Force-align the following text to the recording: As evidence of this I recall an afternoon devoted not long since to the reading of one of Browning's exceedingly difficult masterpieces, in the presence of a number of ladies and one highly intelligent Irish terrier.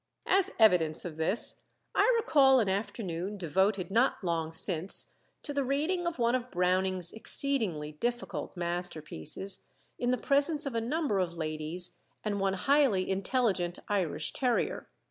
As 0.25 0.49
evidence 0.57 1.05
of 1.05 1.17
this 1.17 1.61
I 1.93 2.11
recall 2.17 2.59
an 2.59 2.67
afternoon 2.67 3.37
devoted 3.37 3.91
not 3.91 4.23
long 4.23 4.51
since 4.51 5.11
to 5.43 5.53
the 5.53 5.63
reading 5.63 6.07
of 6.07 6.17
one 6.17 6.33
of 6.33 6.49
Browning's 6.49 7.11
exceedingly 7.13 7.91
difficult 7.91 8.57
masterpieces, 8.57 9.67
in 9.99 10.09
the 10.09 10.17
presence 10.17 10.65
of 10.65 10.73
a 10.73 10.81
number 10.81 11.19
of 11.19 11.37
ladies 11.37 11.97
and 12.23 12.39
one 12.39 12.53
highly 12.55 13.07
intelligent 13.07 13.77
Irish 13.89 14.33
terrier. 14.33 14.89